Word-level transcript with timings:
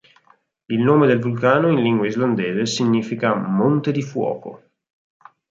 Il 0.67 0.79
nome 0.81 1.05
del 1.05 1.19
vulcano 1.19 1.67
in 1.69 1.79
lingua 1.79 2.07
islandese 2.07 2.65
significa 2.65 3.35
"monte 3.35 3.91
di 3.91 4.01
fuoco". 4.01 4.63